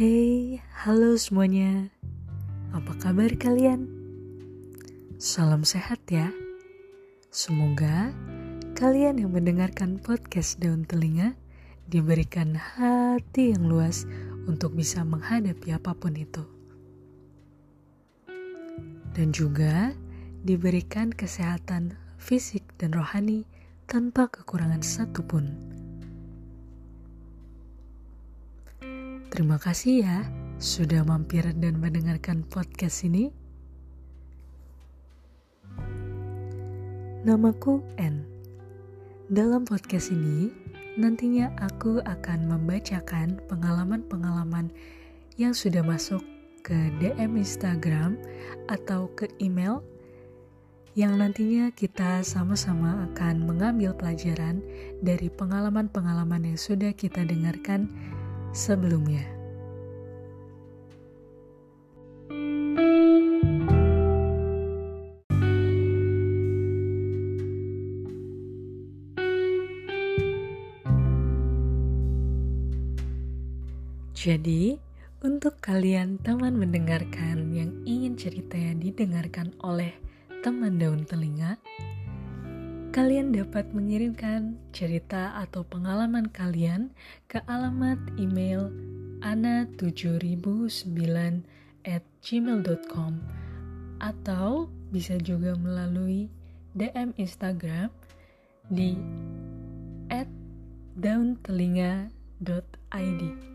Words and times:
Hey, 0.00 0.64
halo 0.80 1.12
semuanya. 1.20 1.92
Apa 2.72 2.96
kabar 2.96 3.36
kalian? 3.36 3.84
Salam 5.20 5.60
sehat 5.60 6.00
ya. 6.08 6.32
Semoga 7.28 8.08
kalian 8.80 9.20
yang 9.20 9.36
mendengarkan 9.36 10.00
podcast 10.00 10.56
Daun 10.56 10.88
Telinga 10.88 11.36
diberikan 11.84 12.56
hati 12.56 13.52
yang 13.52 13.68
luas 13.68 14.08
untuk 14.48 14.72
bisa 14.72 15.04
menghadapi 15.04 15.68
apa 15.76 15.92
pun 15.92 16.16
itu. 16.16 16.48
Dan 19.12 19.36
juga 19.36 19.92
diberikan 20.48 21.12
kesehatan 21.12 21.92
fisik 22.16 22.64
dan 22.80 22.96
rohani 22.96 23.44
tanpa 23.84 24.32
kekurangan 24.32 24.80
satupun. 24.80 25.76
Terima 29.40 29.56
kasih 29.56 30.04
ya 30.04 30.28
sudah 30.60 31.00
mampir 31.00 31.40
dan 31.56 31.80
mendengarkan 31.80 32.44
podcast 32.44 33.08
ini. 33.08 33.32
Namaku 37.24 37.80
N. 37.96 38.20
Dalam 39.32 39.64
podcast 39.64 40.12
ini, 40.12 40.52
nantinya 41.00 41.56
aku 41.56 42.04
akan 42.04 42.52
membacakan 42.52 43.40
pengalaman-pengalaman 43.48 44.68
yang 45.40 45.56
sudah 45.56 45.80
masuk 45.80 46.20
ke 46.60 46.76
DM 47.00 47.40
Instagram 47.40 48.20
atau 48.68 49.08
ke 49.16 49.24
email 49.40 49.80
yang 50.92 51.16
nantinya 51.16 51.72
kita 51.72 52.20
sama-sama 52.28 53.08
akan 53.08 53.48
mengambil 53.48 53.96
pelajaran 53.96 54.60
dari 55.00 55.32
pengalaman-pengalaman 55.32 56.44
yang 56.44 56.60
sudah 56.60 56.92
kita 56.92 57.24
dengarkan 57.24 57.88
sebelumnya. 58.50 59.40
Jadi, 74.20 74.76
untuk 75.24 75.64
kalian 75.64 76.20
teman 76.20 76.52
mendengarkan 76.52 77.56
yang 77.56 77.72
ingin 77.88 78.20
ceritanya 78.20 78.76
didengarkan 78.76 79.56
oleh 79.64 79.96
teman 80.44 80.76
daun 80.76 81.08
telinga, 81.08 81.56
kalian 82.90 83.30
dapat 83.30 83.70
mengirimkan 83.70 84.58
cerita 84.74 85.38
atau 85.38 85.62
pengalaman 85.62 86.26
kalian 86.26 86.90
ke 87.30 87.38
alamat 87.46 88.02
email 88.18 88.66
ana7009 89.22 90.90
at 91.86 92.02
gmail.com 92.18 93.22
atau 94.02 94.66
bisa 94.90 95.14
juga 95.22 95.54
melalui 95.54 96.34
DM 96.74 97.14
Instagram 97.14 97.94
di 98.66 98.98
at 100.10 100.26
dauntelinga.id. 100.98 103.49